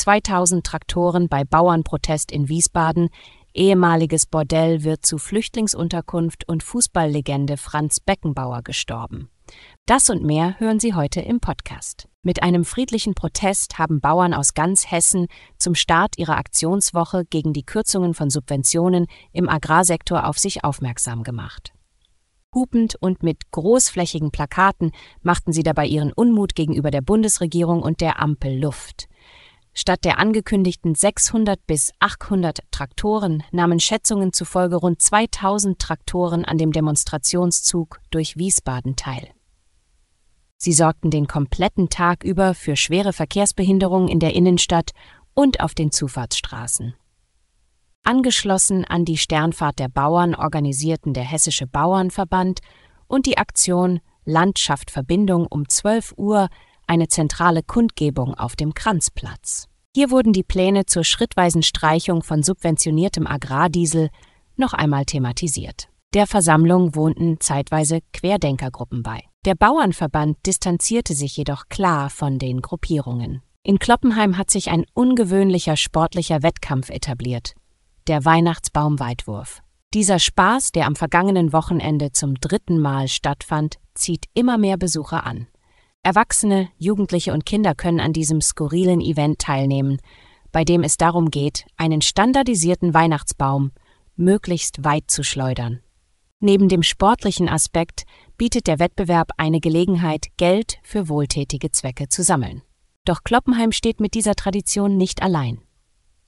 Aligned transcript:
2000 0.00 0.64
Traktoren 0.64 1.28
bei 1.28 1.44
Bauernprotest 1.44 2.32
in 2.32 2.48
Wiesbaden, 2.48 3.10
ehemaliges 3.52 4.24
Bordell 4.24 4.82
wird 4.82 5.04
zu 5.04 5.18
Flüchtlingsunterkunft 5.18 6.48
und 6.48 6.62
Fußballlegende 6.62 7.58
Franz 7.58 8.00
Beckenbauer 8.00 8.62
gestorben. 8.62 9.28
Das 9.84 10.08
und 10.08 10.24
mehr 10.24 10.58
hören 10.58 10.80
Sie 10.80 10.94
heute 10.94 11.20
im 11.20 11.40
Podcast. 11.40 12.08
Mit 12.22 12.42
einem 12.42 12.64
friedlichen 12.64 13.14
Protest 13.14 13.78
haben 13.78 14.00
Bauern 14.00 14.32
aus 14.32 14.54
ganz 14.54 14.90
Hessen 14.90 15.26
zum 15.58 15.74
Start 15.74 16.16
ihrer 16.16 16.38
Aktionswoche 16.38 17.26
gegen 17.26 17.52
die 17.52 17.64
Kürzungen 17.64 18.14
von 18.14 18.30
Subventionen 18.30 19.06
im 19.32 19.50
Agrarsektor 19.50 20.26
auf 20.26 20.38
sich 20.38 20.64
aufmerksam 20.64 21.24
gemacht. 21.24 21.74
Hupend 22.54 22.96
und 23.00 23.22
mit 23.22 23.50
großflächigen 23.50 24.30
Plakaten 24.30 24.92
machten 25.22 25.52
sie 25.52 25.62
dabei 25.62 25.86
ihren 25.86 26.12
Unmut 26.12 26.54
gegenüber 26.54 26.90
der 26.90 27.02
Bundesregierung 27.02 27.82
und 27.82 28.00
der 28.00 28.20
Ampel 28.20 28.58
Luft. 28.58 29.08
Statt 29.72 30.04
der 30.04 30.18
angekündigten 30.18 30.94
600 30.94 31.64
bis 31.66 31.92
800 32.00 32.58
Traktoren 32.70 33.42
nahmen 33.52 33.80
Schätzungen 33.80 34.32
zufolge 34.32 34.76
rund 34.76 35.00
2000 35.00 35.78
Traktoren 35.78 36.44
an 36.44 36.58
dem 36.58 36.72
Demonstrationszug 36.72 38.00
durch 38.10 38.36
Wiesbaden 38.36 38.96
teil. 38.96 39.30
Sie 40.56 40.72
sorgten 40.72 41.10
den 41.10 41.26
kompletten 41.26 41.88
Tag 41.88 42.22
über 42.22 42.52
für 42.54 42.76
schwere 42.76 43.12
Verkehrsbehinderungen 43.12 44.08
in 44.08 44.20
der 44.20 44.34
Innenstadt 44.34 44.90
und 45.32 45.60
auf 45.60 45.74
den 45.74 45.90
Zufahrtsstraßen. 45.90 46.94
Angeschlossen 48.02 48.84
an 48.84 49.04
die 49.04 49.16
Sternfahrt 49.16 49.78
der 49.78 49.88
Bauern 49.88 50.34
organisierten 50.34 51.14
der 51.14 51.22
Hessische 51.22 51.66
Bauernverband 51.66 52.60
und 53.06 53.26
die 53.26 53.38
Aktion 53.38 54.00
Landschaft 54.24 54.90
Verbindung 54.90 55.46
um 55.46 55.68
12 55.68 56.14
Uhr 56.16 56.48
eine 56.86 57.08
zentrale 57.08 57.62
Kundgebung 57.62 58.34
auf 58.34 58.56
dem 58.56 58.74
Kranzplatz. 58.74 59.69
Hier 59.94 60.10
wurden 60.10 60.32
die 60.32 60.42
Pläne 60.42 60.86
zur 60.86 61.04
schrittweisen 61.04 61.62
Streichung 61.62 62.22
von 62.22 62.42
subventioniertem 62.42 63.26
Agrardiesel 63.26 64.10
noch 64.56 64.72
einmal 64.72 65.04
thematisiert. 65.04 65.88
Der 66.14 66.26
Versammlung 66.26 66.94
wohnten 66.94 67.40
zeitweise 67.40 68.00
Querdenkergruppen 68.12 69.02
bei. 69.02 69.24
Der 69.44 69.54
Bauernverband 69.54 70.38
distanzierte 70.46 71.14
sich 71.14 71.36
jedoch 71.36 71.68
klar 71.68 72.10
von 72.10 72.38
den 72.38 72.60
Gruppierungen. 72.60 73.42
In 73.62 73.78
Kloppenheim 73.78 74.36
hat 74.36 74.50
sich 74.50 74.70
ein 74.70 74.84
ungewöhnlicher 74.94 75.76
sportlicher 75.76 76.42
Wettkampf 76.42 76.90
etabliert 76.90 77.54
der 78.10 78.24
Weihnachtsbaumweitwurf. 78.24 79.62
Dieser 79.94 80.18
Spaß, 80.18 80.72
der 80.72 80.86
am 80.86 80.96
vergangenen 80.96 81.52
Wochenende 81.52 82.10
zum 82.10 82.34
dritten 82.34 82.80
Mal 82.80 83.06
stattfand, 83.06 83.76
zieht 83.94 84.26
immer 84.34 84.58
mehr 84.58 84.76
Besucher 84.76 85.24
an. 85.24 85.46
Erwachsene, 86.02 86.70
Jugendliche 86.78 87.32
und 87.34 87.44
Kinder 87.44 87.74
können 87.74 88.00
an 88.00 88.14
diesem 88.14 88.40
skurrilen 88.40 89.02
Event 89.02 89.38
teilnehmen, 89.38 89.98
bei 90.50 90.64
dem 90.64 90.82
es 90.82 90.96
darum 90.96 91.30
geht, 91.30 91.66
einen 91.76 92.00
standardisierten 92.00 92.94
Weihnachtsbaum 92.94 93.72
möglichst 94.16 94.82
weit 94.82 95.10
zu 95.10 95.22
schleudern. 95.22 95.80
Neben 96.40 96.70
dem 96.70 96.82
sportlichen 96.82 97.50
Aspekt 97.50 98.04
bietet 98.38 98.66
der 98.66 98.78
Wettbewerb 98.78 99.32
eine 99.36 99.60
Gelegenheit, 99.60 100.28
Geld 100.38 100.78
für 100.82 101.10
wohltätige 101.10 101.70
Zwecke 101.70 102.08
zu 102.08 102.22
sammeln. 102.22 102.62
Doch 103.04 103.22
Kloppenheim 103.22 103.72
steht 103.72 104.00
mit 104.00 104.14
dieser 104.14 104.34
Tradition 104.34 104.96
nicht 104.96 105.22
allein. 105.22 105.60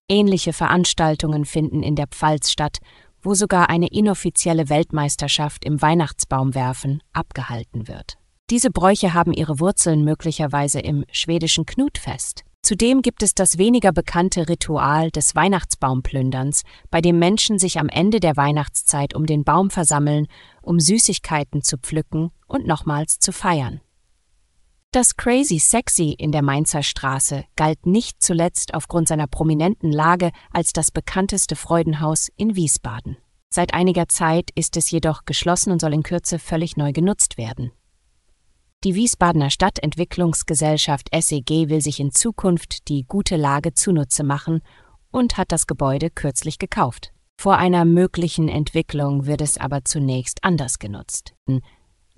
Ähnliche 0.06 0.52
Veranstaltungen 0.52 1.46
finden 1.46 1.82
in 1.82 1.96
der 1.96 2.08
Pfalz 2.08 2.52
statt, 2.52 2.78
wo 3.22 3.34
sogar 3.34 3.70
eine 3.70 3.88
inoffizielle 3.88 4.68
Weltmeisterschaft 4.68 5.64
im 5.64 5.80
Weihnachtsbaumwerfen 5.80 7.02
abgehalten 7.14 7.88
wird. 7.88 8.18
Diese 8.52 8.70
Bräuche 8.70 9.14
haben 9.14 9.32
ihre 9.32 9.60
Wurzeln 9.60 10.04
möglicherweise 10.04 10.78
im 10.78 11.06
schwedischen 11.10 11.64
Knutfest. 11.64 12.44
Zudem 12.60 13.00
gibt 13.00 13.22
es 13.22 13.34
das 13.34 13.56
weniger 13.56 13.92
bekannte 13.92 14.46
Ritual 14.46 15.10
des 15.10 15.34
Weihnachtsbaumplünderns, 15.34 16.60
bei 16.90 17.00
dem 17.00 17.18
Menschen 17.18 17.58
sich 17.58 17.80
am 17.80 17.88
Ende 17.88 18.20
der 18.20 18.36
Weihnachtszeit 18.36 19.14
um 19.14 19.24
den 19.24 19.44
Baum 19.44 19.70
versammeln, 19.70 20.26
um 20.60 20.80
Süßigkeiten 20.80 21.62
zu 21.62 21.78
pflücken 21.78 22.30
und 22.46 22.66
nochmals 22.66 23.18
zu 23.20 23.32
feiern. 23.32 23.80
Das 24.90 25.16
Crazy 25.16 25.58
Sexy 25.58 26.10
in 26.10 26.30
der 26.30 26.42
Mainzer 26.42 26.82
Straße 26.82 27.46
galt 27.56 27.86
nicht 27.86 28.22
zuletzt 28.22 28.74
aufgrund 28.74 29.08
seiner 29.08 29.28
prominenten 29.28 29.90
Lage 29.90 30.30
als 30.50 30.74
das 30.74 30.90
bekannteste 30.90 31.56
Freudenhaus 31.56 32.28
in 32.36 32.54
Wiesbaden. 32.54 33.16
Seit 33.48 33.72
einiger 33.72 34.10
Zeit 34.10 34.50
ist 34.54 34.76
es 34.76 34.90
jedoch 34.90 35.24
geschlossen 35.24 35.72
und 35.72 35.80
soll 35.80 35.94
in 35.94 36.02
Kürze 36.02 36.38
völlig 36.38 36.76
neu 36.76 36.92
genutzt 36.92 37.38
werden. 37.38 37.72
Die 38.84 38.96
Wiesbadener 38.96 39.50
Stadtentwicklungsgesellschaft 39.50 41.08
SEG 41.14 41.68
will 41.68 41.80
sich 41.80 42.00
in 42.00 42.10
Zukunft 42.10 42.88
die 42.88 43.04
gute 43.04 43.36
Lage 43.36 43.74
zunutze 43.74 44.24
machen 44.24 44.60
und 45.12 45.36
hat 45.36 45.52
das 45.52 45.68
Gebäude 45.68 46.10
kürzlich 46.10 46.58
gekauft. 46.58 47.12
Vor 47.36 47.58
einer 47.58 47.84
möglichen 47.84 48.48
Entwicklung 48.48 49.26
wird 49.26 49.40
es 49.40 49.56
aber 49.56 49.84
zunächst 49.84 50.42
anders 50.42 50.80
genutzt. 50.80 51.32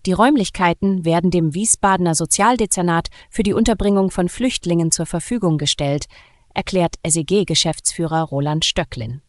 Die 0.07 0.13
Räumlichkeiten 0.13 1.05
werden 1.05 1.31
dem 1.31 1.53
Wiesbadener 1.53 2.15
Sozialdezernat 2.15 3.09
für 3.29 3.43
die 3.43 3.53
Unterbringung 3.53 4.11
von 4.11 4.31
Flüchtlingen 4.31 4.91
zur 4.91 5.05
Verfügung 5.05 5.59
gestellt, 5.59 6.07
erklärt 6.55 6.97
SEG-Geschäftsführer 7.07 8.23
Roland 8.23 8.65
Stöcklin. 8.65 9.21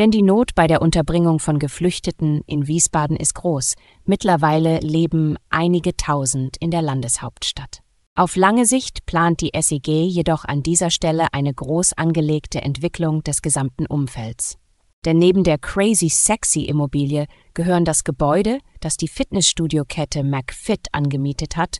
Denn 0.00 0.10
die 0.10 0.22
Not 0.22 0.54
bei 0.54 0.66
der 0.66 0.80
Unterbringung 0.80 1.40
von 1.40 1.58
Geflüchteten 1.58 2.40
in 2.46 2.66
Wiesbaden 2.66 3.18
ist 3.18 3.34
groß. 3.34 3.74
Mittlerweile 4.06 4.78
leben 4.78 5.36
einige 5.50 5.94
tausend 5.94 6.56
in 6.56 6.70
der 6.70 6.80
Landeshauptstadt. 6.80 7.82
Auf 8.14 8.34
lange 8.34 8.64
Sicht 8.64 9.04
plant 9.04 9.42
die 9.42 9.50
SEG 9.54 9.88
jedoch 9.88 10.46
an 10.46 10.62
dieser 10.62 10.88
Stelle 10.88 11.34
eine 11.34 11.52
groß 11.52 11.92
angelegte 11.98 12.62
Entwicklung 12.62 13.22
des 13.24 13.42
gesamten 13.42 13.84
Umfelds. 13.84 14.56
Denn 15.04 15.18
neben 15.18 15.44
der 15.44 15.58
crazy 15.58 16.08
sexy 16.08 16.62
Immobilie 16.62 17.26
gehören 17.52 17.84
das 17.84 18.02
Gebäude, 18.02 18.60
das 18.80 18.96
die 18.96 19.08
Fitnessstudio-Kette 19.08 20.24
McFit 20.24 20.86
angemietet 20.92 21.58
hat, 21.58 21.76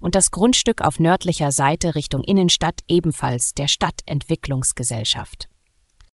und 0.00 0.16
das 0.16 0.32
Grundstück 0.32 0.80
auf 0.80 0.98
nördlicher 0.98 1.52
Seite 1.52 1.94
Richtung 1.94 2.24
Innenstadt 2.24 2.80
ebenfalls 2.88 3.54
der 3.54 3.68
Stadtentwicklungsgesellschaft. 3.68 5.48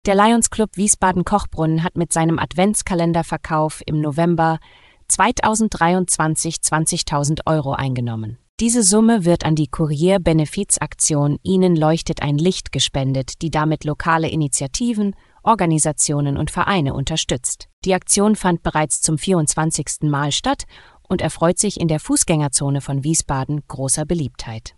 Der 0.05 0.13
Lions 0.13 0.51
Club 0.51 0.77
Wiesbaden 0.77 1.25
Kochbrunnen 1.25 1.83
hat 1.83 1.97
mit 1.97 2.13
seinem 2.13 2.37
Adventskalenderverkauf 2.37 3.81
im 3.87 4.01
November 4.01 4.59
2023 5.07 6.57
20.000 6.57 7.39
Euro 7.47 7.73
eingenommen. 7.73 8.37
Diese 8.59 8.83
Summe 8.83 9.25
wird 9.25 9.45
an 9.45 9.55
die 9.55 9.65
Kurier-Benefizaktion 9.65 11.39
Ihnen 11.41 11.75
leuchtet 11.75 12.21
ein 12.21 12.37
Licht 12.37 12.71
gespendet, 12.71 13.41
die 13.41 13.49
damit 13.49 13.83
lokale 13.83 14.29
Initiativen 14.29 15.15
Organisationen 15.41 16.37
und 16.37 16.51
Vereine 16.51 16.93
unterstützt. 16.93 17.67
Die 17.83 17.95
Aktion 17.95 18.35
fand 18.35 18.61
bereits 18.61 19.01
zum 19.01 19.17
24. 19.17 20.03
Mal 20.03 20.31
statt 20.31 20.65
und 21.09 21.23
erfreut 21.23 21.57
sich 21.57 21.79
in 21.79 21.87
der 21.87 21.99
Fußgängerzone 21.99 22.81
von 22.81 23.03
Wiesbaden 23.03 23.63
großer 23.67 24.05
Beliebtheit. 24.05 24.75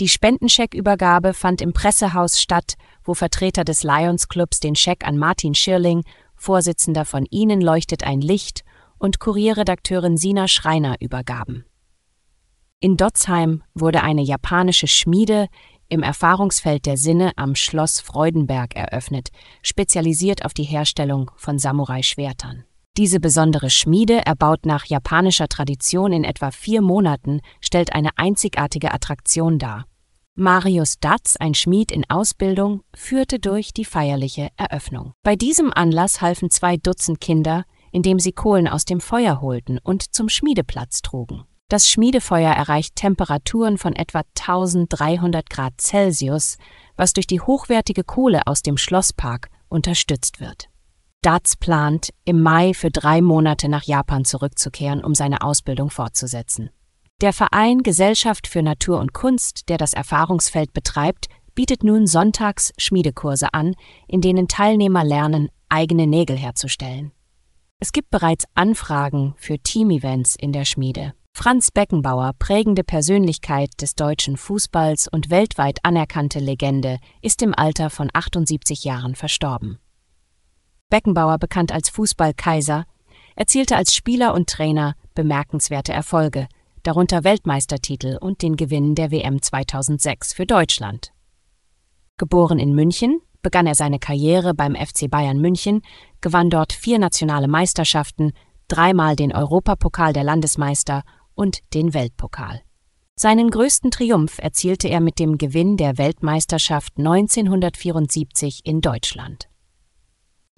Die 0.00 0.08
Spendenscheckübergabe 0.08 1.34
fand 1.34 1.60
im 1.60 1.72
Pressehaus 1.72 2.40
statt, 2.40 2.74
wo 3.02 3.14
Vertreter 3.14 3.64
des 3.64 3.82
Lions 3.82 4.28
Clubs 4.28 4.60
den 4.60 4.76
Scheck 4.76 5.06
an 5.06 5.18
Martin 5.18 5.54
Schirling, 5.54 6.04
Vorsitzender 6.36 7.04
von 7.04 7.26
Ihnen 7.30 7.60
leuchtet 7.60 8.04
ein 8.04 8.20
Licht, 8.20 8.64
und 8.98 9.20
Kurierredakteurin 9.20 10.16
Sina 10.16 10.48
Schreiner 10.48 10.96
übergaben. 11.00 11.64
In 12.80 12.96
Dotzheim 12.96 13.62
wurde 13.74 14.02
eine 14.02 14.22
japanische 14.22 14.86
Schmiede 14.86 15.48
im 15.88 16.02
Erfahrungsfeld 16.02 16.86
der 16.86 16.96
Sinne 16.96 17.32
am 17.36 17.54
Schloss 17.54 18.00
Freudenberg 18.00 18.76
eröffnet, 18.76 19.30
spezialisiert 19.62 20.44
auf 20.44 20.54
die 20.54 20.64
Herstellung 20.64 21.30
von 21.36 21.58
Samurai-Schwertern. 21.58 22.64
Diese 22.96 23.20
besondere 23.20 23.70
Schmiede, 23.70 24.26
erbaut 24.26 24.66
nach 24.66 24.84
japanischer 24.86 25.48
Tradition 25.48 26.12
in 26.12 26.24
etwa 26.24 26.50
vier 26.50 26.82
Monaten, 26.82 27.40
stellt 27.60 27.92
eine 27.92 28.10
einzigartige 28.16 28.92
Attraktion 28.92 29.58
dar. 29.58 29.86
Marius 30.34 31.00
Datz, 31.00 31.36
ein 31.36 31.54
Schmied 31.54 31.90
in 31.90 32.08
Ausbildung, 32.08 32.82
führte 32.94 33.40
durch 33.40 33.72
die 33.72 33.84
feierliche 33.84 34.50
Eröffnung. 34.56 35.12
Bei 35.24 35.34
diesem 35.34 35.72
Anlass 35.72 36.20
halfen 36.20 36.50
zwei 36.50 36.76
Dutzend 36.76 37.20
Kinder, 37.20 37.64
indem 37.90 38.20
sie 38.20 38.32
Kohlen 38.32 38.68
aus 38.68 38.84
dem 38.84 39.00
Feuer 39.00 39.40
holten 39.40 39.78
und 39.82 40.14
zum 40.14 40.28
Schmiedeplatz 40.28 41.02
trugen. 41.02 41.44
Das 41.68 41.90
Schmiedefeuer 41.90 42.52
erreicht 42.52 42.96
Temperaturen 42.96 43.76
von 43.76 43.94
etwa 43.94 44.22
1300 44.38 45.50
Grad 45.50 45.80
Celsius, 45.80 46.56
was 46.96 47.12
durch 47.12 47.26
die 47.26 47.40
hochwertige 47.40 48.04
Kohle 48.04 48.46
aus 48.46 48.62
dem 48.62 48.78
Schlosspark 48.78 49.50
unterstützt 49.68 50.40
wird. 50.40 50.68
Daz 51.22 51.56
plant, 51.56 52.10
im 52.24 52.40
Mai 52.42 52.74
für 52.74 52.90
drei 52.90 53.20
Monate 53.20 53.68
nach 53.68 53.82
Japan 53.82 54.24
zurückzukehren, 54.24 55.02
um 55.02 55.14
seine 55.14 55.42
Ausbildung 55.42 55.90
fortzusetzen. 55.90 56.70
Der 57.20 57.32
Verein 57.32 57.82
Gesellschaft 57.82 58.46
für 58.46 58.62
Natur 58.62 59.00
und 59.00 59.12
Kunst, 59.12 59.68
der 59.68 59.78
das 59.78 59.92
Erfahrungsfeld 59.92 60.72
betreibt, 60.72 61.26
bietet 61.56 61.82
nun 61.82 62.06
sonntags 62.06 62.72
Schmiedekurse 62.78 63.52
an, 63.52 63.74
in 64.06 64.20
denen 64.20 64.46
Teilnehmer 64.46 65.02
lernen, 65.02 65.48
eigene 65.68 66.06
Nägel 66.06 66.36
herzustellen. 66.36 67.10
Es 67.80 67.90
gibt 67.90 68.10
bereits 68.10 68.44
Anfragen 68.54 69.34
für 69.38 69.58
Teamevents 69.58 70.36
in 70.36 70.52
der 70.52 70.64
Schmiede. 70.64 71.14
Franz 71.32 71.72
Beckenbauer, 71.72 72.32
prägende 72.38 72.84
Persönlichkeit 72.84 73.70
des 73.80 73.96
deutschen 73.96 74.36
Fußballs 74.36 75.08
und 75.08 75.30
weltweit 75.30 75.80
anerkannte 75.82 76.38
Legende, 76.38 76.98
ist 77.22 77.42
im 77.42 77.54
Alter 77.54 77.90
von 77.90 78.08
78 78.12 78.84
Jahren 78.84 79.16
verstorben. 79.16 79.80
Beckenbauer, 80.90 81.38
bekannt 81.38 81.72
als 81.72 81.90
Fußballkaiser, 81.90 82.84
erzielte 83.36 83.76
als 83.76 83.94
Spieler 83.94 84.34
und 84.34 84.48
Trainer 84.48 84.94
bemerkenswerte 85.14 85.92
Erfolge, 85.92 86.48
darunter 86.82 87.24
Weltmeistertitel 87.24 88.16
und 88.20 88.42
den 88.42 88.56
Gewinn 88.56 88.94
der 88.94 89.10
WM 89.10 89.42
2006 89.42 90.32
für 90.32 90.46
Deutschland. 90.46 91.12
Geboren 92.16 92.58
in 92.58 92.74
München, 92.74 93.20
begann 93.42 93.66
er 93.66 93.74
seine 93.74 93.98
Karriere 93.98 94.54
beim 94.54 94.74
FC 94.74 95.10
Bayern 95.10 95.38
München, 95.38 95.82
gewann 96.20 96.50
dort 96.50 96.72
vier 96.72 96.98
nationale 96.98 97.48
Meisterschaften, 97.48 98.32
dreimal 98.66 99.14
den 99.14 99.34
Europapokal 99.34 100.12
der 100.12 100.24
Landesmeister 100.24 101.02
und 101.34 101.60
den 101.74 101.94
Weltpokal. 101.94 102.62
Seinen 103.14 103.50
größten 103.50 103.90
Triumph 103.90 104.38
erzielte 104.38 104.88
er 104.88 105.00
mit 105.00 105.18
dem 105.18 105.38
Gewinn 105.38 105.76
der 105.76 105.98
Weltmeisterschaft 105.98 106.94
1974 106.96 108.60
in 108.64 108.80
Deutschland. 108.80 109.48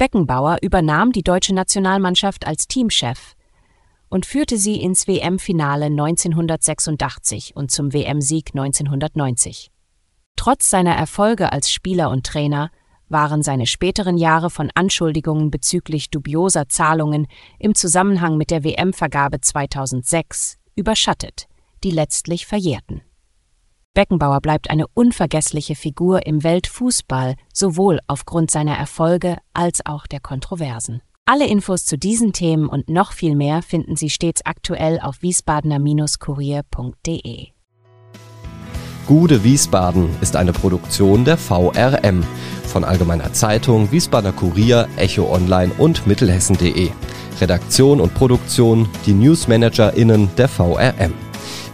Beckenbauer 0.00 0.56
übernahm 0.62 1.12
die 1.12 1.22
deutsche 1.22 1.54
Nationalmannschaft 1.54 2.46
als 2.46 2.66
Teamchef 2.66 3.34
und 4.08 4.24
führte 4.24 4.56
sie 4.56 4.80
ins 4.80 5.06
WM-Finale 5.06 5.84
1986 5.84 7.54
und 7.54 7.70
zum 7.70 7.92
WM-Sieg 7.92 8.52
1990. 8.54 9.70
Trotz 10.36 10.70
seiner 10.70 10.94
Erfolge 10.94 11.52
als 11.52 11.70
Spieler 11.70 12.08
und 12.08 12.24
Trainer 12.24 12.70
waren 13.10 13.42
seine 13.42 13.66
späteren 13.66 14.16
Jahre 14.16 14.48
von 14.48 14.70
Anschuldigungen 14.74 15.50
bezüglich 15.50 16.08
dubioser 16.08 16.70
Zahlungen 16.70 17.26
im 17.58 17.74
Zusammenhang 17.74 18.38
mit 18.38 18.50
der 18.50 18.64
WM-Vergabe 18.64 19.42
2006 19.42 20.56
überschattet, 20.76 21.46
die 21.84 21.90
letztlich 21.90 22.46
verjährten. 22.46 23.02
Beckenbauer 23.94 24.40
bleibt 24.40 24.70
eine 24.70 24.86
unvergessliche 24.94 25.74
Figur 25.74 26.26
im 26.26 26.44
Weltfußball, 26.44 27.34
sowohl 27.52 27.98
aufgrund 28.06 28.50
seiner 28.50 28.76
Erfolge 28.76 29.36
als 29.52 29.84
auch 29.84 30.06
der 30.06 30.20
Kontroversen. 30.20 31.02
Alle 31.26 31.46
Infos 31.46 31.84
zu 31.84 31.98
diesen 31.98 32.32
Themen 32.32 32.66
und 32.68 32.88
noch 32.88 33.12
viel 33.12 33.36
mehr 33.36 33.60
finden 33.62 33.96
Sie 33.96 34.10
stets 34.10 34.44
aktuell 34.44 35.00
auf 35.00 35.22
wiesbadener-kurier.de. 35.22 37.48
Gude 39.06 39.42
Wiesbaden 39.42 40.10
ist 40.20 40.36
eine 40.36 40.52
Produktion 40.52 41.24
der 41.24 41.36
VRM 41.36 42.22
von 42.64 42.84
Allgemeiner 42.84 43.32
Zeitung, 43.32 43.90
Wiesbadener 43.90 44.32
Kurier, 44.32 44.88
Echo 44.96 45.32
Online 45.32 45.72
und 45.78 46.06
Mittelhessen.de. 46.06 46.90
Redaktion 47.40 48.00
und 48.00 48.14
Produktion 48.14 48.88
die 49.06 49.14
NewsmanagerInnen 49.14 50.30
der 50.36 50.48
VRM. 50.48 51.29